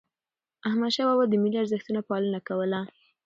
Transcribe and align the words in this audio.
احمد 0.67 0.91
شاه 0.95 1.05
بابا 1.09 1.23
د 1.29 1.33
ملي 1.43 1.57
ارزښتونو 1.61 2.01
پالنه 2.09 2.39
کوله. 2.47 2.79